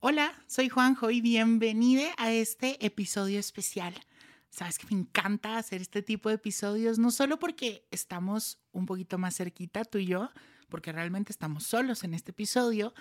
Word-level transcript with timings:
Hola, 0.00 0.32
soy 0.46 0.68
Juanjo 0.68 1.10
y 1.10 1.20
bienvenido 1.20 2.02
a 2.18 2.30
este 2.30 2.84
episodio 2.84 3.40
especial. 3.40 3.94
Sabes 4.50 4.78
que 4.78 4.86
me 4.86 5.00
encanta 5.00 5.58
hacer 5.58 5.80
este 5.80 6.02
tipo 6.02 6.28
de 6.28 6.36
episodios, 6.36 6.98
no 6.98 7.10
solo 7.10 7.38
porque 7.38 7.86
estamos 7.90 8.58
un 8.72 8.86
poquito 8.86 9.18
más 9.18 9.36
cerquita 9.36 9.84
tú 9.84 9.98
y 9.98 10.06
yo, 10.06 10.30
porque 10.68 10.92
realmente 10.92 11.32
estamos 11.32 11.64
solos 11.64 12.04
en 12.04 12.14
este 12.14 12.30
episodio, 12.30 12.94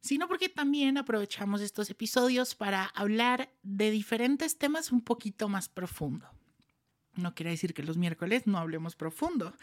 sino 0.00 0.28
porque 0.28 0.48
también 0.48 0.98
aprovechamos 0.98 1.60
estos 1.60 1.90
episodios 1.90 2.54
para 2.54 2.84
hablar 2.84 3.52
de 3.62 3.90
diferentes 3.90 4.58
temas 4.58 4.92
un 4.92 5.02
poquito 5.02 5.48
más 5.48 5.68
profundo. 5.68 6.28
No 7.20 7.34
quiere 7.34 7.50
decir 7.50 7.74
que 7.74 7.82
los 7.82 7.96
miércoles 7.96 8.46
no 8.46 8.58
hablemos 8.58 8.96
profundo, 8.96 9.54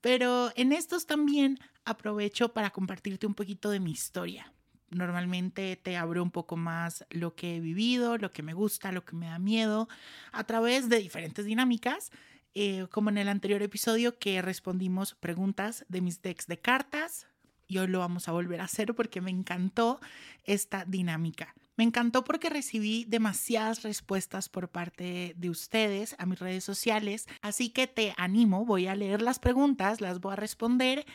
pero 0.00 0.52
en 0.56 0.72
estos 0.72 1.06
también 1.06 1.58
aprovecho 1.84 2.52
para 2.52 2.70
compartirte 2.70 3.26
un 3.26 3.34
poquito 3.34 3.70
de 3.70 3.80
mi 3.80 3.90
historia. 3.90 4.52
Normalmente 4.90 5.76
te 5.76 5.96
abro 5.96 6.22
un 6.22 6.30
poco 6.30 6.56
más 6.56 7.04
lo 7.10 7.36
que 7.36 7.56
he 7.56 7.60
vivido, 7.60 8.18
lo 8.18 8.32
que 8.32 8.42
me 8.42 8.54
gusta, 8.54 8.90
lo 8.90 9.04
que 9.04 9.14
me 9.14 9.26
da 9.26 9.38
miedo, 9.38 9.88
a 10.32 10.44
través 10.44 10.88
de 10.88 10.98
diferentes 10.98 11.44
dinámicas, 11.44 12.10
eh, 12.54 12.86
como 12.90 13.10
en 13.10 13.18
el 13.18 13.28
anterior 13.28 13.62
episodio 13.62 14.18
que 14.18 14.42
respondimos 14.42 15.14
preguntas 15.14 15.84
de 15.88 16.00
mis 16.00 16.22
decks 16.22 16.48
de 16.48 16.58
cartas. 16.58 17.28
Y 17.68 17.78
hoy 17.78 17.86
lo 17.86 18.00
vamos 18.00 18.26
a 18.26 18.32
volver 18.32 18.60
a 18.60 18.64
hacer 18.64 18.94
porque 18.96 19.20
me 19.20 19.30
encantó 19.30 20.00
esta 20.44 20.84
dinámica. 20.84 21.54
Me 21.80 21.84
encantó 21.84 22.24
porque 22.24 22.50
recibí 22.50 23.06
demasiadas 23.08 23.82
respuestas 23.82 24.50
por 24.50 24.68
parte 24.68 25.32
de 25.38 25.48
ustedes 25.48 26.14
a 26.18 26.26
mis 26.26 26.38
redes 26.38 26.62
sociales, 26.62 27.26
así 27.40 27.70
que 27.70 27.86
te 27.86 28.12
animo, 28.18 28.66
voy 28.66 28.86
a 28.86 28.94
leer 28.94 29.22
las 29.22 29.38
preguntas, 29.38 30.02
las 30.02 30.20
voy 30.20 30.34
a 30.34 30.36
responder. 30.36 31.06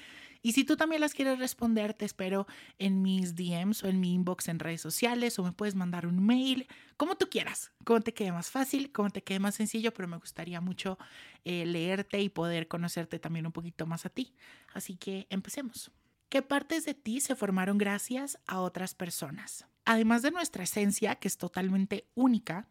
Y 0.41 0.53
si 0.53 0.63
tú 0.63 0.75
también 0.75 1.01
las 1.01 1.13
quieres 1.13 1.37
responder, 1.37 1.93
te 1.93 2.05
espero 2.05 2.47
en 2.79 3.03
mis 3.03 3.35
DMs 3.35 3.83
o 3.83 3.89
en 3.89 3.99
mi 3.99 4.15
inbox 4.15 4.47
en 4.47 4.57
redes 4.57 4.81
sociales 4.81 5.37
o 5.37 5.43
me 5.43 5.51
puedes 5.51 5.75
mandar 5.75 6.07
un 6.07 6.25
mail, 6.25 6.67
como 6.97 7.15
tú 7.15 7.29
quieras, 7.29 7.71
como 7.83 8.01
te 8.01 8.15
quede 8.15 8.31
más 8.31 8.49
fácil, 8.49 8.91
como 8.91 9.11
te 9.11 9.21
quede 9.21 9.37
más 9.37 9.53
sencillo, 9.53 9.93
pero 9.93 10.07
me 10.07 10.17
gustaría 10.17 10.61
mucho 10.61 10.97
eh, 11.43 11.67
leerte 11.67 12.19
y 12.21 12.29
poder 12.29 12.67
conocerte 12.67 13.19
también 13.19 13.45
un 13.45 13.51
poquito 13.51 13.85
más 13.85 14.07
a 14.07 14.09
ti. 14.09 14.33
Así 14.73 14.95
que 14.95 15.27
empecemos. 15.29 15.91
¿Qué 16.27 16.41
partes 16.41 16.85
de 16.85 16.95
ti 16.95 17.21
se 17.21 17.35
formaron 17.35 17.77
gracias 17.77 18.39
a 18.47 18.61
otras 18.61 18.95
personas? 18.95 19.67
Además 19.85 20.21
de 20.21 20.31
nuestra 20.31 20.63
esencia, 20.63 21.15
que 21.15 21.27
es 21.27 21.37
totalmente 21.37 22.07
única, 22.15 22.67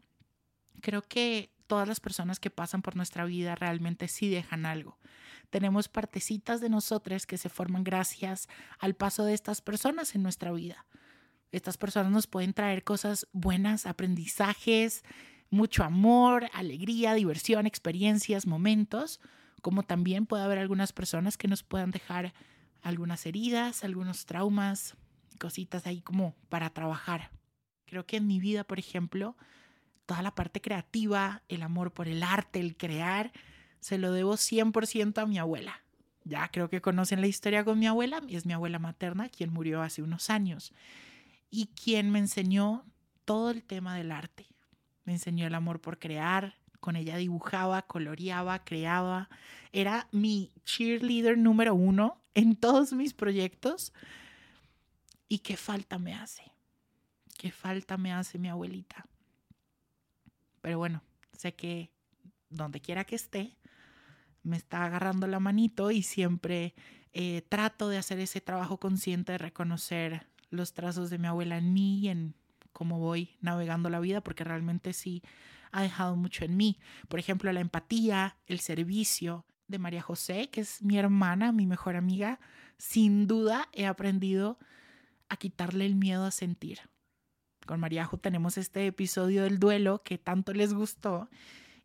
creo 0.81 1.03
que 1.03 1.51
todas 1.67 1.89
las 1.89 2.01
personas 2.01 2.41
que 2.41 2.51
pasan 2.51 2.83
por 2.83 2.97
nuestra 2.97 3.25
vida 3.25 3.55
realmente 3.55 4.09
sí 4.09 4.29
dejan 4.29 4.67
algo. 4.67 4.99
Tenemos 5.51 5.89
partecitas 5.89 6.61
de 6.61 6.69
nosotros 6.69 7.27
que 7.27 7.39
se 7.39 7.49
forman 7.49 7.85
gracias 7.85 8.49
al 8.79 8.95
paso 8.95 9.25
de 9.25 9.35
estas 9.35 9.61
personas 9.61 10.15
en 10.15 10.23
nuestra 10.23 10.53
vida. 10.53 10.87
Estas 11.53 11.79
personas 11.79 12.11
nos 12.11 12.27
pueden 12.27 12.53
traer 12.53 12.83
cosas 12.83 13.29
buenas, 13.33 13.87
aprendizajes, 13.87 15.05
mucho 15.51 15.85
amor, 15.85 16.51
alegría, 16.53 17.15
diversión, 17.15 17.67
experiencias, 17.67 18.47
momentos, 18.47 19.21
como 19.63 19.85
también 19.85 20.27
puede 20.27 20.43
haber 20.43 20.59
algunas 20.59 20.93
personas 20.93 21.39
que 21.39 21.49
nos 21.49 21.63
puedan 21.63 21.93
dejar 21.93 22.35
algunas 22.83 23.25
heridas, 23.25 23.85
algunos 23.85 24.27
traumas, 24.27 24.97
cositas 25.39 25.87
ahí 25.87 26.01
como 26.01 26.35
para 26.49 26.71
trabajar. 26.71 27.31
Creo 27.87 28.07
que 28.07 28.17
en 28.17 28.27
mi 28.27 28.41
vida, 28.41 28.65
por 28.65 28.79
ejemplo, 28.79 29.37
toda 30.07 30.23
la 30.23 30.35
parte 30.35 30.61
creativa, 30.61 31.43
el 31.49 31.63
amor 31.63 31.93
por 31.93 32.09
el 32.09 32.23
arte, 32.23 32.61
el 32.61 32.77
crear, 32.77 33.33
se 33.81 33.99
lo 33.99 34.13
debo 34.13 34.35
100% 34.35 35.19
a 35.19 35.27
mi 35.27 35.39
abuela. 35.39 35.83
Ya 36.25 36.49
creo 36.49 36.71
que 36.71 36.81
conocen 36.81 37.21
la 37.21 37.27
historia 37.27 37.65
con 37.65 37.79
mi 37.79 37.87
abuela, 37.87 38.23
es 38.29 38.47
mi 38.47 38.55
abuela 38.55 38.79
materna, 38.79 39.29
quien 39.29 39.53
murió 39.53 39.83
hace 39.83 40.03
unos 40.03 40.31
años 40.31 40.73
y 41.51 41.67
quien 41.67 42.11
me 42.11 42.19
enseñó 42.19 42.85
todo 43.25 43.51
el 43.51 43.63
tema 43.63 43.97
del 43.97 44.11
arte. 44.11 44.47
Me 45.05 45.13
enseñó 45.13 45.47
el 45.47 45.55
amor 45.55 45.81
por 45.81 45.99
crear, 45.99 46.57
con 46.81 46.97
ella 46.97 47.17
dibujaba, 47.17 47.83
coloreaba, 47.83 48.65
creaba. 48.65 49.29
Era 49.73 50.09
mi 50.11 50.51
cheerleader 50.65 51.39
número 51.39 51.75
uno 51.75 52.21
en 52.35 52.57
todos 52.57 52.93
mis 52.93 53.15
proyectos. 53.15 53.93
¿Y 55.29 55.39
qué 55.39 55.57
falta 55.57 55.99
me 55.99 56.15
hace? 56.15 56.43
¿Qué 57.37 57.51
falta 57.51 57.97
me 57.97 58.13
hace 58.13 58.39
mi 58.39 58.49
abuelita? 58.49 59.07
Pero 60.61 60.79
bueno, 60.79 61.03
sé 61.33 61.55
que 61.55 61.91
donde 62.49 62.81
quiera 62.81 63.05
que 63.05 63.17
esté, 63.17 63.57
me 64.43 64.57
está 64.57 64.85
agarrando 64.85 65.27
la 65.27 65.41
manito 65.41 65.91
y 65.91 66.03
siempre 66.03 66.75
eh, 67.13 67.43
trato 67.49 67.89
de 67.89 67.99
hacer 67.99 68.19
ese 68.19 68.41
trabajo 68.41 68.79
consciente 68.79 69.33
de 69.33 69.39
reconocer 69.39 70.27
los 70.51 70.73
trazos 70.75 71.11
de 71.11 71.19
mi 71.19 71.27
abuela 71.27 71.59
en 71.59 71.73
mí 71.73 72.01
y 72.01 72.09
en 72.09 72.35
cómo 72.73 72.99
voy 72.99 73.37
navegando 73.41 73.89
la 73.89 74.01
vida, 74.01 74.21
porque 74.21 74.45
realmente 74.45 74.93
sí 74.93 75.23
ha 75.73 75.83
dejado 75.83 76.17
mucho 76.17 76.45
en 76.45 76.57
mí. 76.57 76.79
Por 77.09 77.19
ejemplo, 77.19 77.53
la 77.53 77.61
empatía, 77.61 78.37
el 78.47 78.61
servicio 78.61 79.45
de 79.67 79.79
María 79.79 80.03
José, 80.03 80.51
que 80.51 80.61
es 80.61 80.83
mi 80.83 80.99
hermana, 80.99 81.53
mi 81.53 81.67
mejor 81.67 81.97
amiga, 81.97 82.39
sin 82.77 83.27
duda 83.27 83.69
he 83.73 83.87
aprendido 83.87 84.59
a 85.35 85.37
quitarle 85.37 85.85
el 85.85 85.95
miedo 85.95 86.25
a 86.25 86.31
sentir. 86.31 86.81
Con 87.67 87.81
Mariajo 87.81 88.19
tenemos 88.19 88.57
este 88.57 88.87
episodio 88.87 89.43
del 89.43 89.59
duelo 89.59 90.03
que 90.03 90.19
tanto 90.19 90.53
les 90.53 90.73
gustó 90.73 91.29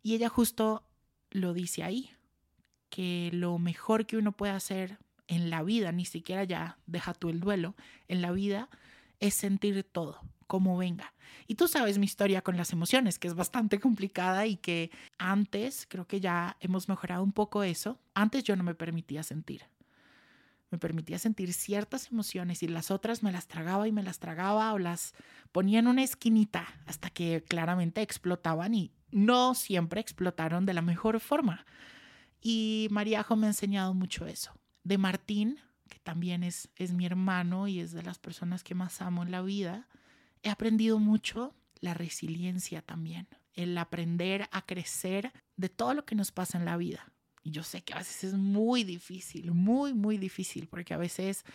y 0.02 0.16
ella 0.16 0.30
justo 0.30 0.84
lo 1.32 1.54
dice 1.54 1.84
ahí, 1.84 2.12
que 2.90 3.30
lo 3.34 3.58
mejor 3.60 4.06
que 4.06 4.18
uno 4.18 4.32
puede 4.32 4.54
hacer 4.54 4.98
en 5.28 5.50
la 5.50 5.64
vida, 5.64 5.92
ni 5.92 6.06
siquiera 6.06 6.44
ya 6.44 6.78
deja 6.86 7.14
tú 7.14 7.30
el 7.30 7.40
duelo, 7.40 7.76
en 8.08 8.22
la 8.22 8.32
vida 8.32 8.70
es 9.20 9.36
sentir 9.36 9.84
todo, 9.84 10.22
como 10.48 10.78
venga. 10.78 11.14
Y 11.48 11.56
tú 11.56 11.68
sabes 11.68 11.98
mi 11.98 12.06
historia 12.06 12.42
con 12.42 12.58
las 12.58 12.74
emociones, 12.74 13.20
que 13.20 13.28
es 13.28 13.36
bastante 13.36 13.80
complicada 13.80 14.48
y 14.48 14.58
que 14.58 14.92
antes, 15.18 15.86
creo 15.88 16.08
que 16.08 16.20
ya 16.20 16.58
hemos 16.60 16.90
mejorado 16.90 17.24
un 17.24 17.32
poco 17.32 17.64
eso, 17.64 18.00
antes 18.14 18.44
yo 18.44 18.56
no 18.56 18.64
me 18.64 18.76
permitía 18.76 19.24
sentir 19.24 19.66
me 20.72 20.78
permitía 20.78 21.18
sentir 21.18 21.54
ciertas 21.54 22.12
emociones 22.12 22.62
y 22.62 22.68
las 22.68 22.92
otras 22.92 23.24
me 23.24 23.32
las 23.32 23.48
tragaba 23.48 23.88
y 23.88 23.92
me 23.92 24.04
las 24.04 24.20
tragaba 24.20 24.72
o 24.74 24.80
las 24.80 25.14
ponía 25.52 25.80
en 25.80 25.88
una 25.88 26.04
esquinita 26.04 26.68
hasta 26.86 27.10
que 27.10 27.44
claramente 27.48 28.02
explotaban 28.02 28.74
y 28.76 28.92
no 29.12 29.56
siempre 29.56 30.00
explotaron 30.00 30.66
de 30.66 30.74
la 30.74 30.82
mejor 30.82 31.20
forma. 31.20 31.66
Y 32.42 32.88
Mariajo 32.92 33.36
me 33.36 33.48
ha 33.48 33.50
enseñado 33.50 33.94
mucho 33.94 34.28
eso. 34.28 34.54
De 34.84 34.98
Martín, 34.98 35.60
que 35.90 36.00
también 36.00 36.44
es, 36.44 36.70
es 36.76 36.94
mi 36.94 37.06
hermano 37.06 37.68
y 37.68 37.80
es 37.80 37.92
de 37.92 38.04
las 38.04 38.20
personas 38.20 38.64
que 38.64 38.76
más 38.76 39.02
amo 39.02 39.24
en 39.24 39.32
la 39.32 39.42
vida, 39.42 39.88
he 40.44 40.50
aprendido 40.50 41.00
mucho 41.00 41.54
la 41.82 41.94
resiliencia 41.94 42.82
también, 42.82 43.28
el 43.54 43.78
aprender 43.78 44.48
a 44.52 44.66
crecer 44.66 45.34
de 45.58 45.70
todo 45.70 45.94
lo 45.94 46.06
que 46.06 46.16
nos 46.16 46.32
pasa 46.32 46.58
en 46.58 46.66
la 46.66 46.78
vida 46.78 47.12
y 47.44 47.52
yo 47.52 47.64
sé 47.64 47.82
que 47.82 47.94
a 47.94 47.98
veces 47.98 48.26
es 48.26 48.34
muy 48.34 48.84
difícil, 48.84 49.52
muy, 49.52 49.94
muy 49.94 50.18
difícil, 50.18 50.68
porque 50.68 50.94
a 50.94 50.98
veces 50.98 51.46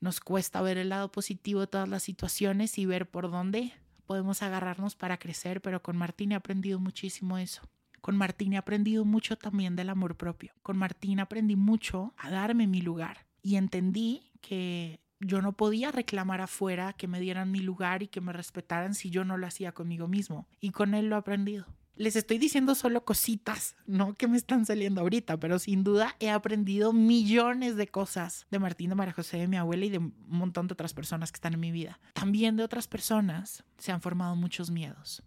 nos 0.00 0.20
cuesta 0.20 0.62
ver 0.62 0.78
el 0.78 0.88
lado 0.88 1.12
positivo 1.12 1.60
de 1.60 1.66
todas 1.66 1.88
las 1.88 2.02
situaciones 2.02 2.78
y 2.78 2.86
ver 2.86 3.08
por 3.08 3.30
dónde 3.30 3.72
podemos 4.06 4.42
agarrarnos 4.42 4.96
para 4.96 5.18
crecer, 5.18 5.60
pero 5.60 5.82
con 5.82 5.96
Martín 5.96 6.32
he 6.32 6.34
aprendido 6.34 6.80
muchísimo 6.80 7.38
eso. 7.38 7.62
Con 8.00 8.16
Martín 8.16 8.54
he 8.54 8.56
aprendido 8.56 9.04
mucho 9.04 9.36
también 9.36 9.76
del 9.76 9.90
amor 9.90 10.16
propio. 10.16 10.52
Con 10.62 10.78
Martín 10.78 11.20
aprendí 11.20 11.54
mucho 11.54 12.14
a 12.16 12.30
darme 12.30 12.66
mi 12.66 12.80
lugar 12.80 13.26
y 13.42 13.56
entendí 13.56 14.32
que 14.40 15.00
yo 15.20 15.42
no 15.42 15.52
podía 15.52 15.92
reclamar 15.92 16.40
afuera 16.40 16.94
que 16.94 17.06
me 17.06 17.20
dieran 17.20 17.52
mi 17.52 17.60
lugar 17.60 18.02
y 18.02 18.08
que 18.08 18.22
me 18.22 18.32
respetaran 18.32 18.94
si 18.94 19.10
yo 19.10 19.24
no 19.24 19.36
lo 19.36 19.46
hacía 19.46 19.72
conmigo 19.72 20.08
mismo. 20.08 20.48
Y 20.60 20.70
con 20.70 20.94
él 20.94 21.08
lo 21.08 21.16
he 21.16 21.18
aprendido. 21.18 21.66
Les 22.00 22.16
estoy 22.16 22.38
diciendo 22.38 22.74
solo 22.74 23.04
cositas, 23.04 23.76
no 23.84 24.14
que 24.14 24.26
me 24.26 24.38
están 24.38 24.64
saliendo 24.64 25.02
ahorita, 25.02 25.38
pero 25.38 25.58
sin 25.58 25.84
duda 25.84 26.16
he 26.18 26.30
aprendido 26.30 26.94
millones 26.94 27.76
de 27.76 27.88
cosas 27.88 28.46
de 28.50 28.58
Martín, 28.58 28.88
de 28.88 28.94
María 28.94 29.14
de 29.14 29.46
mi 29.46 29.58
abuela 29.58 29.84
y 29.84 29.90
de 29.90 29.98
un 29.98 30.14
montón 30.26 30.66
de 30.66 30.72
otras 30.72 30.94
personas 30.94 31.30
que 31.30 31.36
están 31.36 31.52
en 31.52 31.60
mi 31.60 31.70
vida. 31.70 32.00
También 32.14 32.56
de 32.56 32.64
otras 32.64 32.88
personas 32.88 33.64
se 33.76 33.92
han 33.92 34.00
formado 34.00 34.34
muchos 34.34 34.70
miedos. 34.70 35.22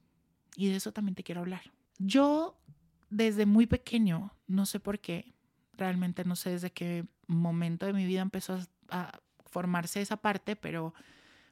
Y 0.56 0.70
de 0.70 0.78
eso 0.78 0.92
también 0.92 1.14
te 1.14 1.22
quiero 1.22 1.42
hablar. 1.42 1.62
Yo, 2.00 2.58
desde 3.12 3.46
muy 3.46 3.68
pequeño, 3.68 4.34
no 4.48 4.66
sé 4.66 4.80
por 4.80 4.98
qué, 4.98 5.36
realmente 5.74 6.26
no 6.26 6.36
sé 6.36 6.50
desde 6.50 6.72
qué 6.72 7.06
momento 7.28 7.86
de 7.86 7.94
mi 7.94 8.08
vida 8.08 8.22
empezó 8.22 8.58
a 8.90 9.20
formarse 9.46 10.02
esa 10.02 10.18
parte, 10.18 10.56
pero 10.56 10.96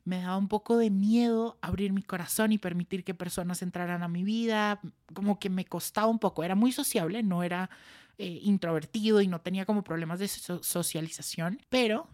me 0.03 0.21
daba 0.21 0.37
un 0.37 0.47
poco 0.47 0.77
de 0.77 0.89
miedo 0.89 1.57
abrir 1.61 1.93
mi 1.93 2.03
corazón 2.03 2.51
y 2.51 2.57
permitir 2.57 3.03
que 3.03 3.13
personas 3.13 3.61
entraran 3.61 4.03
a 4.03 4.07
mi 4.07 4.23
vida, 4.23 4.81
como 5.13 5.39
que 5.39 5.49
me 5.49 5.65
costaba 5.65 6.07
un 6.07 6.19
poco, 6.19 6.43
era 6.43 6.55
muy 6.55 6.71
sociable, 6.71 7.23
no 7.23 7.43
era 7.43 7.69
eh, 8.17 8.39
introvertido 8.43 9.21
y 9.21 9.27
no 9.27 9.41
tenía 9.41 9.65
como 9.65 9.83
problemas 9.83 10.19
de 10.19 10.27
socialización, 10.27 11.59
pero 11.69 12.07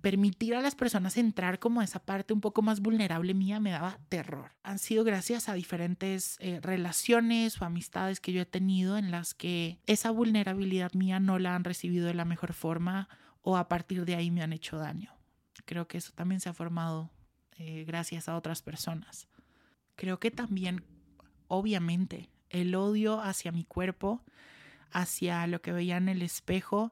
permitir 0.00 0.54
a 0.54 0.60
las 0.60 0.74
personas 0.74 1.16
entrar 1.16 1.58
como 1.58 1.80
a 1.80 1.84
esa 1.84 1.98
parte 1.98 2.32
un 2.32 2.40
poco 2.40 2.62
más 2.62 2.80
vulnerable 2.80 3.34
mía 3.34 3.60
me 3.60 3.70
daba 3.70 3.98
terror. 4.08 4.52
Han 4.62 4.78
sido 4.78 5.04
gracias 5.04 5.48
a 5.48 5.54
diferentes 5.54 6.36
eh, 6.40 6.60
relaciones 6.62 7.60
o 7.60 7.64
amistades 7.64 8.20
que 8.20 8.32
yo 8.32 8.40
he 8.40 8.46
tenido 8.46 8.96
en 8.96 9.10
las 9.10 9.34
que 9.34 9.78
esa 9.86 10.10
vulnerabilidad 10.10 10.92
mía 10.94 11.20
no 11.20 11.38
la 11.38 11.54
han 11.54 11.64
recibido 11.64 12.06
de 12.06 12.14
la 12.14 12.24
mejor 12.24 12.54
forma 12.54 13.08
o 13.42 13.56
a 13.56 13.68
partir 13.68 14.04
de 14.04 14.14
ahí 14.14 14.30
me 14.30 14.42
han 14.42 14.52
hecho 14.52 14.78
daño. 14.78 15.12
Creo 15.64 15.86
que 15.86 15.98
eso 15.98 16.12
también 16.14 16.40
se 16.40 16.48
ha 16.48 16.54
formado 16.54 17.10
eh, 17.62 17.84
gracias 17.84 18.26
a 18.26 18.36
otras 18.36 18.62
personas. 18.62 19.28
Creo 19.94 20.18
que 20.18 20.30
también, 20.30 20.82
obviamente, 21.46 22.30
el 22.48 22.74
odio 22.74 23.20
hacia 23.20 23.52
mi 23.52 23.64
cuerpo, 23.64 24.24
hacia 24.92 25.46
lo 25.46 25.60
que 25.60 25.72
veía 25.72 25.98
en 25.98 26.08
el 26.08 26.22
espejo, 26.22 26.90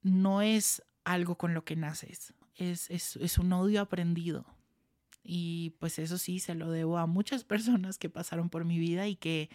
no 0.00 0.42
es 0.42 0.84
algo 1.02 1.36
con 1.36 1.54
lo 1.54 1.64
que 1.64 1.74
naces, 1.74 2.34
es, 2.54 2.88
es, 2.88 3.16
es 3.16 3.36
un 3.36 3.52
odio 3.52 3.80
aprendido. 3.80 4.46
Y 5.24 5.70
pues 5.80 5.98
eso 5.98 6.18
sí, 6.18 6.38
se 6.38 6.54
lo 6.54 6.70
debo 6.70 6.96
a 6.96 7.06
muchas 7.06 7.42
personas 7.52 7.98
que 7.98 8.08
pasaron 8.08 8.50
por 8.50 8.64
mi 8.64 8.78
vida 8.78 9.08
y 9.08 9.16
que 9.16 9.50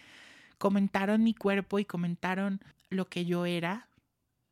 comentaron 0.58 1.24
mi 1.24 1.32
cuerpo 1.32 1.78
y 1.78 1.86
comentaron 1.86 2.60
lo 2.90 3.08
que 3.08 3.24
yo 3.24 3.46
era. 3.46 3.88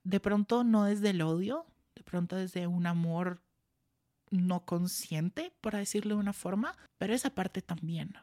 De 0.02 0.18
pronto 0.18 0.64
no 0.64 0.84
desde 0.84 1.10
el 1.10 1.20
odio, 1.20 1.66
de 1.94 2.04
pronto 2.04 2.36
desde 2.36 2.66
un 2.66 2.86
amor 2.86 3.42
no 4.32 4.64
consciente, 4.64 5.52
por 5.60 5.76
decirlo 5.76 6.16
de 6.16 6.20
una 6.20 6.32
forma, 6.32 6.76
pero 6.98 7.14
esa 7.14 7.30
parte 7.30 7.62
también 7.62 8.16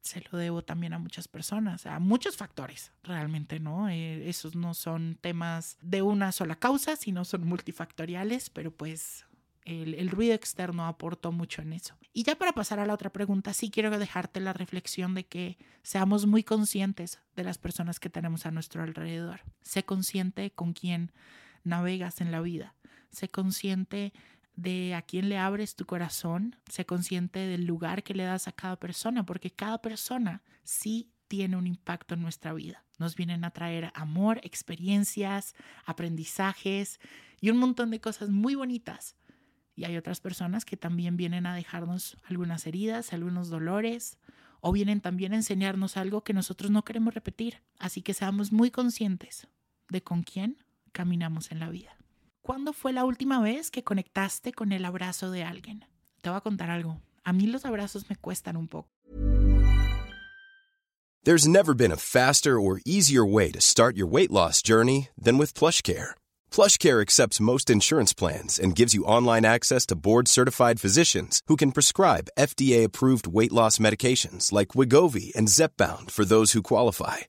se 0.00 0.22
lo 0.30 0.38
debo 0.38 0.62
también 0.62 0.94
a 0.94 0.98
muchas 0.98 1.28
personas, 1.28 1.86
a 1.86 1.98
muchos 1.98 2.36
factores, 2.36 2.92
realmente, 3.02 3.60
¿no? 3.60 3.88
Eh, 3.88 4.28
esos 4.28 4.54
no 4.54 4.74
son 4.74 5.18
temas 5.20 5.76
de 5.82 6.02
una 6.02 6.32
sola 6.32 6.56
causa, 6.56 6.96
sino 6.96 7.24
son 7.24 7.46
multifactoriales, 7.46 8.48
pero 8.50 8.70
pues 8.70 9.26
el, 9.64 9.94
el, 9.94 10.08
ruido 10.08 10.34
externo 10.34 10.86
aportó 10.86 11.30
mucho 11.30 11.60
en 11.60 11.74
eso. 11.74 11.94
Y 12.14 12.22
ya 12.22 12.36
para 12.36 12.52
pasar 12.52 12.78
a 12.78 12.86
la 12.86 12.94
otra 12.94 13.12
pregunta, 13.12 13.52
sí 13.52 13.70
quiero 13.70 13.96
dejarte 13.98 14.40
la 14.40 14.54
reflexión 14.54 15.14
de 15.14 15.26
que 15.26 15.58
seamos 15.82 16.26
muy 16.26 16.42
conscientes 16.42 17.20
de 17.36 17.44
las 17.44 17.58
personas 17.58 18.00
que 18.00 18.08
tenemos 18.08 18.46
a 18.46 18.50
nuestro 18.50 18.82
alrededor. 18.82 19.40
Sé 19.62 19.84
consciente 19.84 20.50
con 20.52 20.72
quién 20.72 21.12
navegas 21.64 22.22
en 22.22 22.32
la 22.32 22.40
vida. 22.40 22.74
Sé 23.10 23.28
consciente 23.28 24.12
de 24.58 24.92
a 24.96 25.02
quién 25.02 25.28
le 25.28 25.38
abres 25.38 25.76
tu 25.76 25.86
corazón, 25.86 26.56
sé 26.68 26.84
consciente 26.84 27.38
del 27.38 27.64
lugar 27.64 28.02
que 28.02 28.12
le 28.12 28.24
das 28.24 28.48
a 28.48 28.52
cada 28.52 28.74
persona, 28.74 29.24
porque 29.24 29.52
cada 29.52 29.80
persona 29.80 30.42
sí 30.64 31.12
tiene 31.28 31.56
un 31.56 31.68
impacto 31.68 32.14
en 32.14 32.22
nuestra 32.22 32.52
vida. 32.52 32.84
Nos 32.98 33.14
vienen 33.14 33.44
a 33.44 33.52
traer 33.52 33.92
amor, 33.94 34.40
experiencias, 34.42 35.54
aprendizajes 35.84 36.98
y 37.40 37.50
un 37.50 37.58
montón 37.58 37.92
de 37.92 38.00
cosas 38.00 38.30
muy 38.30 38.56
bonitas. 38.56 39.14
Y 39.76 39.84
hay 39.84 39.96
otras 39.96 40.18
personas 40.18 40.64
que 40.64 40.76
también 40.76 41.16
vienen 41.16 41.46
a 41.46 41.54
dejarnos 41.54 42.16
algunas 42.24 42.66
heridas, 42.66 43.12
algunos 43.12 43.50
dolores, 43.50 44.18
o 44.60 44.72
vienen 44.72 45.00
también 45.00 45.34
a 45.34 45.36
enseñarnos 45.36 45.96
algo 45.96 46.24
que 46.24 46.32
nosotros 46.32 46.72
no 46.72 46.84
queremos 46.84 47.14
repetir. 47.14 47.62
Así 47.78 48.02
que 48.02 48.12
seamos 48.12 48.50
muy 48.50 48.72
conscientes 48.72 49.46
de 49.88 50.02
con 50.02 50.24
quién 50.24 50.64
caminamos 50.90 51.52
en 51.52 51.60
la 51.60 51.68
vida. 51.68 51.97
¿Cuándo 52.48 52.72
fue 52.72 52.94
la 52.94 53.04
última 53.04 53.42
vez 53.42 53.70
que 53.70 53.84
conectaste 53.84 54.54
con 54.54 54.72
el 54.72 54.86
abrazo 54.86 55.30
de 55.30 55.44
alguien? 55.44 55.84
Te 56.22 56.30
voy 56.30 56.38
a 56.38 56.40
contar 56.40 56.70
algo. 56.70 56.98
A 57.22 57.34
mí 57.34 57.46
los 57.46 57.66
abrazos 57.66 58.08
me 58.08 58.16
cuestan 58.16 58.56
un 58.56 58.68
poco. 58.68 58.88
There's 61.24 61.46
never 61.46 61.74
been 61.74 61.92
a 61.92 61.98
faster 61.98 62.58
or 62.58 62.80
easier 62.86 63.22
way 63.22 63.52
to 63.52 63.60
start 63.60 63.98
your 63.98 64.06
weight 64.06 64.30
loss 64.30 64.62
journey 64.62 65.08
than 65.22 65.36
with 65.36 65.52
PlushCare. 65.52 66.14
PlushCare 66.50 67.02
accepts 67.02 67.38
most 67.38 67.68
insurance 67.68 68.14
plans 68.14 68.58
and 68.58 68.74
gives 68.74 68.94
you 68.94 69.04
online 69.04 69.44
access 69.44 69.84
to 69.84 69.94
board-certified 69.94 70.80
physicians 70.80 71.42
who 71.48 71.56
can 71.56 71.70
prescribe 71.70 72.30
FDA-approved 72.38 73.26
weight 73.26 73.52
loss 73.52 73.76
medications 73.78 74.52
like 74.52 74.68
Wigovi 74.68 75.34
and 75.36 75.48
Zepbound 75.48 76.10
for 76.10 76.24
those 76.24 76.52
who 76.52 76.62
qualify. 76.62 77.28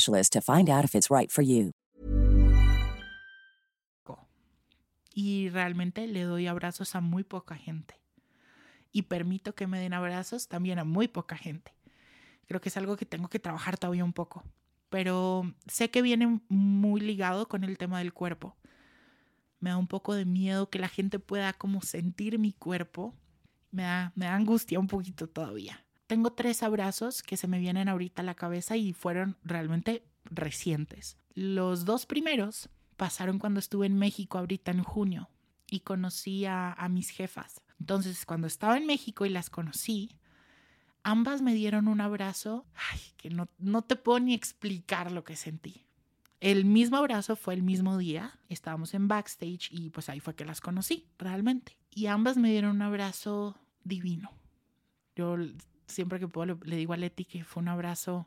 specialist 0.00 0.32
to 0.32 0.40
find 0.40 0.68
out 0.68 0.84
if 0.84 0.94
it's 0.94 1.10
right 1.10 1.30
for 1.30 1.42
you. 1.42 1.72
Y 5.12 5.48
realmente 5.50 6.06
le 6.06 6.22
doy 6.22 6.46
abrazos 6.46 6.94
a 6.94 7.00
muy 7.00 7.24
poca 7.24 7.56
gente. 7.56 8.00
Y 8.92 9.02
permito 9.02 9.54
que 9.54 9.66
me 9.66 9.80
den 9.80 9.92
abrazos 9.92 10.48
también 10.48 10.78
a 10.78 10.84
muy 10.84 11.08
poca 11.08 11.36
gente. 11.36 11.74
Creo 12.46 12.60
que 12.60 12.68
es 12.68 12.76
algo 12.76 12.96
que 12.96 13.06
tengo 13.06 13.28
que 13.28 13.38
trabajar 13.38 13.76
todavía 13.76 14.04
un 14.04 14.12
poco. 14.12 14.44
Pero 14.88 15.52
sé 15.66 15.90
que 15.90 16.00
viene 16.00 16.40
muy 16.48 17.00
ligado 17.00 17.48
con 17.48 17.64
el 17.64 17.76
tema 17.76 17.98
del 17.98 18.12
cuerpo. 18.12 18.56
Me 19.58 19.70
da 19.70 19.76
un 19.76 19.88
poco 19.88 20.14
de 20.14 20.24
miedo 20.24 20.70
que 20.70 20.78
la 20.78 20.88
gente 20.88 21.18
pueda 21.18 21.52
como 21.52 21.82
sentir 21.82 22.38
mi 22.38 22.52
cuerpo. 22.52 23.14
Me 23.72 23.82
da, 23.82 24.12
me 24.14 24.26
da 24.26 24.36
angustia 24.36 24.78
un 24.78 24.86
poquito 24.86 25.28
todavía. 25.28 25.84
Tengo 26.10 26.32
tres 26.32 26.64
abrazos 26.64 27.22
que 27.22 27.36
se 27.36 27.46
me 27.46 27.60
vienen 27.60 27.88
ahorita 27.88 28.22
a 28.22 28.24
la 28.24 28.34
cabeza 28.34 28.76
y 28.76 28.92
fueron 28.92 29.36
realmente 29.44 30.02
recientes. 30.24 31.16
Los 31.34 31.84
dos 31.84 32.04
primeros 32.04 32.68
pasaron 32.96 33.38
cuando 33.38 33.60
estuve 33.60 33.86
en 33.86 33.96
México 33.96 34.36
ahorita 34.36 34.72
en 34.72 34.82
junio 34.82 35.30
y 35.68 35.80
conocí 35.80 36.46
a, 36.46 36.74
mis 36.90 37.10
jefas. 37.10 37.62
Entonces, 37.78 38.26
cuando 38.26 38.48
estaba 38.48 38.76
en 38.76 38.86
México 38.86 39.24
y 39.24 39.28
las 39.28 39.50
conocí, 39.50 40.16
ambas 41.04 41.42
me 41.42 41.54
dieron 41.54 41.86
un 41.86 42.00
abrazo 42.00 42.66
ay, 42.90 42.98
que 43.16 43.30
no, 43.30 43.48
no 43.58 43.82
te 43.82 43.94
puedo 43.94 44.18
ni 44.18 44.34
explicar 44.34 45.12
lo 45.12 45.22
que 45.22 45.36
sentí. 45.36 45.86
El 46.40 46.64
mismo 46.64 46.96
abrazo 46.96 47.36
fue 47.36 47.54
el 47.54 47.62
mismo 47.62 47.98
día, 47.98 48.36
estábamos 48.48 48.94
en 48.94 49.06
backstage 49.06 49.68
y 49.70 49.90
pues 49.90 50.08
ahí 50.08 50.18
fue 50.18 50.34
que 50.34 50.44
las 50.44 50.60
conocí 50.60 51.06
realmente. 51.18 51.78
Y 51.88 52.06
ambas 52.06 52.36
me 52.36 52.50
dieron 52.50 52.74
un 52.74 52.82
abrazo 52.82 53.56
divino 53.84 54.32
Yo 55.14 55.36
siempre 55.90 56.18
que 56.18 56.28
puedo 56.28 56.58
le, 56.64 56.76
digo 56.76 56.92
a 56.92 56.96
Leti 56.96 57.24
que 57.24 57.44
fue 57.44 57.62
un 57.62 57.68
abrazo 57.68 58.26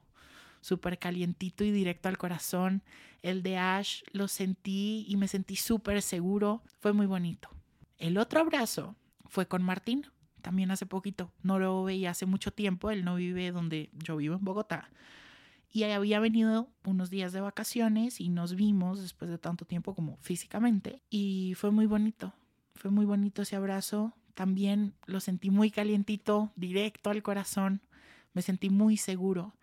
súper 0.62 1.00
calientito 1.00 1.64
y 1.64 1.72
directo 1.72 2.10
al 2.10 2.18
corazón. 2.18 2.84
El 3.22 3.44
de 3.44 3.58
Ash 3.58 4.04
lo 4.12 4.28
sentí 4.28 5.06
y 5.08 5.18
me 5.18 5.28
sentí 5.28 5.56
súper 5.56 6.02
seguro. 6.02 6.62
Fue 6.80 6.94
muy 6.94 7.06
bonito. 7.06 7.50
El 7.98 8.18
otro 8.18 8.40
abrazo 8.40 8.96
fue 9.26 9.48
con 9.48 9.64
Martín, 9.64 10.08
también 10.42 10.72
hace 10.72 10.86
poquito. 10.86 11.32
No 11.42 11.58
lo 11.58 11.84
veía 11.84 12.12
hace 12.12 12.26
mucho 12.26 12.52
tiempo. 12.52 12.92
Él 12.92 13.04
no 13.04 13.16
vive 13.16 13.52
donde 13.52 13.90
yo 13.94 14.18
vivo 14.18 14.36
en 14.36 14.44
Bogotá. 14.44 14.90
Y 15.72 15.84
había 15.84 16.20
venido 16.20 16.70
unos 16.84 17.10
días 17.10 17.34
de 17.34 17.42
vacaciones 17.42 18.22
y 18.22 18.30
nos 18.30 18.54
vimos 18.54 19.02
después 19.02 19.32
de 19.32 19.40
tanto 19.40 19.66
tiempo 19.66 19.96
como 19.96 20.18
físicamente. 20.18 21.02
Y 21.10 21.56
fue 21.56 21.72
muy 21.72 21.88
bonito. 21.88 22.34
Fue 22.76 22.92
muy 22.92 23.06
bonito 23.06 23.42
ese 23.42 23.56
abrazo. 23.56 24.14
También 24.34 24.94
lo 25.06 25.20
sentí 25.20 25.50
muy 25.50 25.72
calientito, 25.72 26.52
directo 26.56 27.10
al 27.10 27.24
corazón. 27.24 27.82
Me 28.34 28.42
sentí 28.42 28.70
muy 28.70 28.98
seguro. 28.98 29.54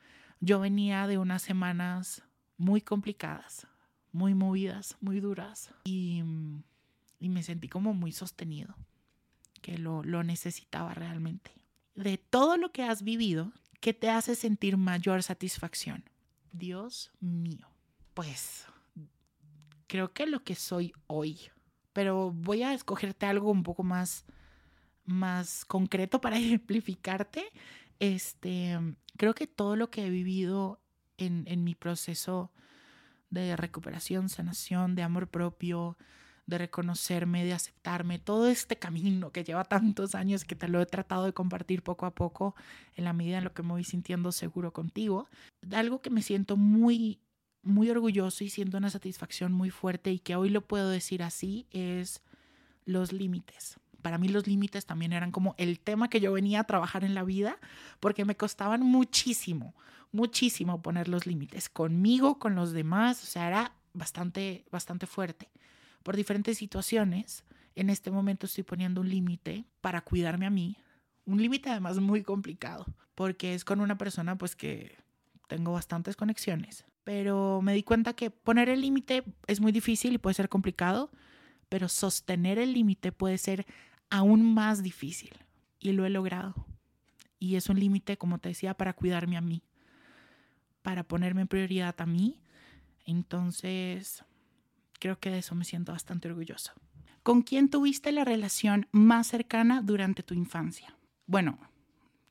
Yo 0.41 0.61
venía 0.61 1.07
de 1.07 1.19
unas 1.19 1.43
semanas 1.43 2.23
muy 2.57 2.81
complicadas, 2.81 3.67
muy 4.13 4.35
movidas, 4.35 4.97
muy 5.01 5.21
duras 5.21 5.71
y, 5.85 6.23
y 7.19 7.29
me 7.29 7.43
sentí 7.43 7.69
como 7.69 7.95
muy 7.95 8.13
sostenido, 8.13 8.75
que 9.61 9.79
lo, 9.79 10.03
lo 10.03 10.23
necesitaba 10.23 10.95
realmente. 10.95 11.51
De 11.95 12.19
todo 12.19 12.57
lo 12.57 12.73
que 12.73 12.83
has 12.83 13.03
vivido, 13.03 13.53
¿qué 13.81 13.93
te 13.93 14.11
hace 14.11 14.35
sentir 14.35 14.77
mayor 14.77 15.23
satisfacción? 15.23 16.05
Dios 16.53 17.13
mío, 17.21 17.69
pues 18.15 18.67
creo 19.87 20.13
que 20.13 20.27
lo 20.27 20.45
que 20.45 20.55
soy 20.55 20.93
hoy, 21.07 21.39
pero 21.93 22.31
voy 22.31 22.63
a 22.63 22.75
escogerte 22.75 23.27
algo 23.27 23.51
un 23.51 23.63
poco 23.63 23.83
más, 23.83 24.25
más 25.11 25.65
concreto 25.65 26.21
para 26.21 26.39
ejemplificarte. 26.39 27.45
Este, 27.99 28.79
creo 29.17 29.35
que 29.35 29.47
todo 29.47 29.77
lo 29.77 29.91
que 29.91 30.07
he 30.07 30.11
vivido 30.11 30.81
en, 31.19 31.45
en 31.47 31.65
mi 31.65 31.75
proceso 31.75 32.51
de 33.29 33.57
recuperación, 33.57 34.29
sanación, 34.29 34.95
de 34.95 35.03
amor 35.03 35.29
propio, 35.29 35.97
de 36.47 36.59
reconocerme, 36.59 37.45
de 37.45 37.53
aceptarme, 37.53 38.19
todo 38.19 38.49
este 38.49 38.77
camino 38.77 39.31
que 39.31 39.45
lleva 39.45 39.65
tantos 39.65 40.15
años 40.15 40.45
que 40.45 40.57
te 40.57 40.69
lo 40.69 40.81
he 40.81 40.87
tratado 40.87 41.25
de 41.25 41.33
compartir 41.33 41.83
poco 41.83 42.07
a 42.07 42.15
poco 42.15 42.55
en 42.97 43.05
la 43.05 43.13
medida 43.13 43.39
en 43.39 43.45
lo 43.45 43.55
que 43.55 43.63
me 43.63 43.71
voy 43.71 43.85
sintiendo 43.85 44.33
seguro 44.33 44.73
contigo. 44.73 45.29
Algo 45.71 46.03
que 46.03 46.11
me 46.11 46.23
siento 46.23 46.57
muy, 46.57 47.21
muy 47.63 47.89
orgulloso 47.89 48.43
y 48.43 48.51
siento 48.51 48.79
una 48.79 48.91
satisfacción 48.91 49.53
muy 49.53 49.71
fuerte 49.71 50.11
y 50.11 50.19
que 50.19 50.35
hoy 50.37 50.51
lo 50.51 50.67
puedo 50.67 50.91
decir 50.91 51.23
así 51.23 51.67
es 51.71 52.21
los 52.85 53.13
límites 53.13 53.79
para 54.01 54.19
mí 54.19 54.29
los 54.29 54.47
límites 54.47 54.87
también 54.87 55.13
eran 55.13 55.31
como 55.31 55.55
el 55.59 55.81
tema 55.81 56.09
que 56.09 56.21
yo 56.21 56.33
venía 56.33 56.61
a 56.61 56.65
trabajar 56.65 57.05
en 57.05 57.15
la 57.15 57.25
vida, 57.25 57.59
porque 58.01 58.25
me 58.25 58.37
costaban 58.37 58.83
muchísimo, 58.83 59.75
muchísimo 60.13 60.83
poner 60.83 61.09
los 61.09 61.27
límites 61.27 61.69
conmigo, 61.69 62.39
con 62.39 62.55
los 62.55 62.73
demás, 62.73 63.23
o 63.23 63.27
sea, 63.27 63.49
era 63.49 63.73
bastante, 63.93 64.65
bastante 64.71 65.07
fuerte. 65.07 65.51
Por 66.03 66.17
diferentes 66.17 66.59
situaciones, 66.59 67.45
en 67.75 67.91
este 67.91 68.11
momento 68.11 68.47
estoy 68.47 68.65
poniendo 68.65 69.01
un 69.01 69.09
límite 69.09 69.65
para 69.81 70.01
cuidarme 70.01 70.47
a 70.47 70.51
mí, 70.51 70.77
un 71.25 71.41
límite 71.41 71.71
además 71.71 71.99
muy 71.99 72.23
complicado, 72.23 72.87
porque 73.15 73.55
es 73.55 73.65
con 73.65 73.81
una 73.81 73.99
persona 73.99 74.37
pues 74.37 74.57
que 74.57 74.97
tengo 75.47 75.73
bastantes 75.73 76.17
conexiones, 76.17 76.85
pero 77.05 77.61
me 77.63 77.75
di 77.75 77.83
cuenta 77.83 78.15
que 78.15 78.31
poner 78.31 78.69
el 78.69 78.81
límite 78.81 79.25
es 79.47 79.61
muy 79.61 79.73
difícil 79.73 80.13
y 80.15 80.19
puede 80.19 80.35
ser 80.35 80.49
complicado, 80.49 81.11
pero 81.69 81.89
sostener 81.89 82.59
el 82.59 82.73
límite 82.73 83.13
puede 83.13 83.39
ser 83.39 83.67
aún 84.11 84.55
más 84.55 84.83
difícil 84.83 85.33
y 85.79 85.93
lo 85.93 86.05
he 86.05 86.11
logrado. 86.11 86.67
Y 87.39 87.57
es 87.57 87.69
un 87.69 87.81
límite, 87.81 88.19
como 88.19 88.39
te 88.39 88.51
decía, 88.51 88.75
para 88.75 88.93
cuidarme 88.93 89.37
a 89.37 89.41
mí, 89.41 89.63
para 90.83 91.05
ponerme 91.05 91.43
en 91.43 91.49
prioridad 91.49 91.95
a 91.99 92.07
mí. 92.07 92.43
Entonces, 93.07 94.25
creo 94.99 95.19
que 95.19 95.31
de 95.31 95.39
eso 95.39 95.55
me 95.55 95.65
siento 95.65 95.93
bastante 95.93 96.29
orgullosa. 96.29 96.75
¿Con 97.23 97.43
quién 97.43 97.71
tuviste 97.71 98.13
la 98.13 98.25
relación 98.25 98.89
más 98.93 99.29
cercana 99.29 99.81
durante 99.83 100.23
tu 100.23 100.35
infancia? 100.35 100.97
Bueno, 101.27 101.59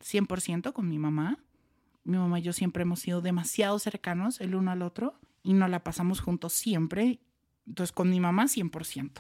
100% 0.04 0.74
con 0.74 0.88
mi 0.88 1.00
mamá. 1.00 1.40
Mi 2.04 2.18
mamá 2.18 2.40
y 2.40 2.44
yo 2.44 2.54
siempre 2.54 2.84
hemos 2.84 3.00
sido 3.00 3.22
demasiado 3.22 3.78
cercanos 3.80 4.42
el 4.42 4.56
uno 4.56 4.72
al 4.72 4.82
otro 4.82 5.20
y 5.44 5.54
nos 5.54 5.70
la 5.70 5.84
pasamos 5.84 6.22
juntos 6.22 6.54
siempre. 6.54 7.20
Entonces, 7.66 7.92
con 7.92 8.10
mi 8.10 8.20
mamá 8.20 8.46
100% 8.46 9.12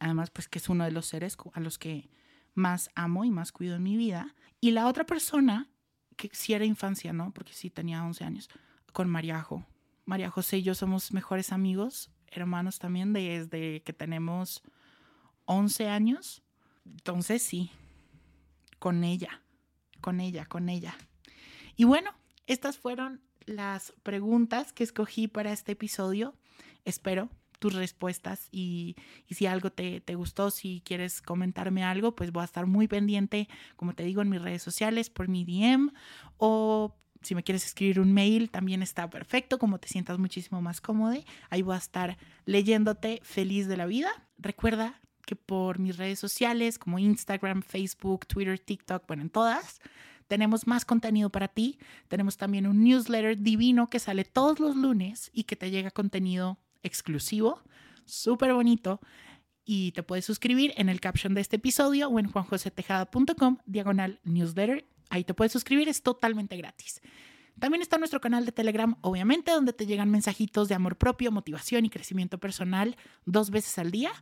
además 0.00 0.30
pues 0.30 0.48
que 0.48 0.58
es 0.58 0.68
uno 0.68 0.84
de 0.84 0.90
los 0.90 1.06
seres 1.06 1.36
a 1.52 1.60
los 1.60 1.78
que 1.78 2.10
más 2.54 2.90
amo 2.94 3.24
y 3.24 3.30
más 3.30 3.52
cuido 3.52 3.76
en 3.76 3.82
mi 3.82 3.96
vida. 3.96 4.34
Y 4.60 4.72
la 4.72 4.86
otra 4.88 5.04
persona, 5.04 5.70
que 6.16 6.30
sí 6.32 6.52
era 6.52 6.64
infancia, 6.64 7.12
¿no? 7.12 7.32
Porque 7.32 7.52
sí 7.52 7.70
tenía 7.70 8.04
11 8.04 8.24
años, 8.24 8.50
con 8.92 9.08
Mariajo. 9.08 9.64
María 10.04 10.30
José 10.30 10.58
y 10.58 10.62
yo 10.62 10.74
somos 10.74 11.12
mejores 11.12 11.52
amigos, 11.52 12.10
hermanos 12.28 12.78
también, 12.78 13.12
desde 13.12 13.82
que 13.82 13.92
tenemos 13.92 14.62
11 15.44 15.88
años. 15.88 16.42
Entonces 16.84 17.42
sí, 17.42 17.70
con 18.78 19.04
ella, 19.04 19.42
con 20.00 20.20
ella, 20.20 20.46
con 20.46 20.68
ella. 20.68 20.96
Y 21.76 21.84
bueno, 21.84 22.10
estas 22.46 22.78
fueron 22.78 23.20
las 23.44 23.92
preguntas 24.02 24.72
que 24.72 24.84
escogí 24.84 25.28
para 25.28 25.52
este 25.52 25.72
episodio. 25.72 26.34
Espero 26.84 27.30
tus 27.58 27.74
respuestas 27.74 28.48
y, 28.50 28.96
si 29.30 29.46
algo 29.46 29.70
te, 29.70 30.00
te, 30.00 30.14
gustó, 30.14 30.50
si 30.50 30.82
quieres 30.84 31.22
comentarme 31.22 31.84
algo, 31.84 32.14
pues 32.14 32.32
voy 32.32 32.42
a 32.42 32.44
estar 32.44 32.66
muy 32.66 32.88
pendiente, 32.88 33.48
como 33.76 33.94
te 33.94 34.04
digo, 34.04 34.22
en 34.22 34.28
mis 34.28 34.42
redes 34.42 34.62
sociales, 34.62 35.10
por 35.10 35.28
mi 35.28 35.44
DM 35.44 35.90
o 36.36 36.94
si 37.22 37.34
me 37.34 37.42
quieres 37.42 37.64
escribir 37.64 38.00
un 38.00 38.12
mail, 38.12 38.50
también 38.50 38.82
está 38.82 39.10
perfecto, 39.10 39.58
como 39.58 39.78
te 39.78 39.88
sientas 39.88 40.18
muchísimo 40.18 40.62
más 40.62 40.80
cómodo. 40.80 41.20
Ahí 41.50 41.62
voy 41.62 41.74
a 41.74 41.78
estar 41.78 42.16
leyéndote 42.44 43.20
feliz 43.22 43.66
de 43.66 43.76
la 43.76 43.86
vida. 43.86 44.10
Recuerda 44.38 45.00
que 45.26 45.36
por 45.36 45.78
mis 45.78 45.96
redes 45.96 46.18
sociales 46.18 46.78
como 46.78 46.98
Instagram, 46.98 47.62
Facebook, 47.62 48.26
Twitter, 48.26 48.58
TikTok, 48.58 49.06
bueno, 49.06 49.22
en 49.22 49.30
todas, 49.30 49.80
tenemos 50.28 50.66
más 50.66 50.84
contenido 50.84 51.30
para 51.30 51.48
ti. 51.48 51.78
Tenemos 52.08 52.36
también 52.36 52.66
un 52.66 52.84
newsletter 52.84 53.38
divino 53.38 53.88
que 53.88 53.98
sale 53.98 54.24
todos 54.24 54.60
los 54.60 54.76
lunes 54.76 55.30
y 55.32 55.44
que 55.44 55.56
te 55.56 55.70
llega 55.70 55.90
contenido 55.90 56.58
exclusivo, 56.82 57.62
súper 58.04 58.52
bonito. 58.52 59.00
Y 59.64 59.92
te 59.92 60.02
puedes 60.02 60.24
suscribir 60.24 60.72
en 60.76 60.88
el 60.88 61.00
caption 61.00 61.34
de 61.34 61.42
este 61.42 61.56
episodio 61.56 62.08
o 62.08 62.18
en 62.18 62.30
juanjosetejada.com, 62.30 63.58
diagonal 63.66 64.18
newsletter. 64.24 64.86
Ahí 65.10 65.24
te 65.24 65.34
puedes 65.34 65.52
suscribir, 65.52 65.88
es 65.88 66.02
totalmente 66.02 66.56
gratis. 66.56 67.02
También 67.58 67.82
está 67.82 67.98
nuestro 67.98 68.20
canal 68.20 68.46
de 68.46 68.52
Telegram, 68.52 68.96
obviamente, 69.00 69.50
donde 69.50 69.72
te 69.72 69.86
llegan 69.86 70.10
mensajitos 70.10 70.68
de 70.68 70.74
amor 70.74 70.96
propio, 70.96 71.32
motivación 71.32 71.84
y 71.84 71.90
crecimiento 71.90 72.38
personal 72.38 72.96
dos 73.24 73.50
veces 73.50 73.78
al 73.78 73.90
día. 73.90 74.12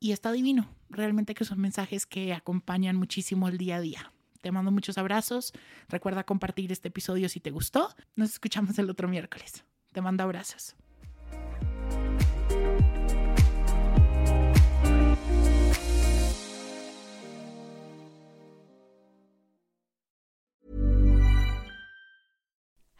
Y 0.00 0.12
está 0.12 0.32
divino. 0.32 0.68
Realmente 0.88 1.34
que 1.34 1.44
son 1.44 1.60
mensajes 1.60 2.06
que 2.06 2.32
acompañan 2.32 2.96
muchísimo 2.96 3.48
el 3.48 3.58
día 3.58 3.76
a 3.76 3.80
día. 3.80 4.12
Te 4.40 4.50
mando 4.50 4.70
muchos 4.70 4.98
abrazos. 4.98 5.52
Recuerda 5.88 6.24
compartir 6.24 6.72
este 6.72 6.88
episodio 6.88 7.28
si 7.28 7.40
te 7.40 7.50
gustó. 7.50 7.94
Nos 8.16 8.30
escuchamos 8.30 8.78
el 8.78 8.90
otro 8.90 9.08
miércoles. 9.08 9.64
Te 9.92 10.02
mando 10.02 10.22
abrazos. 10.22 10.74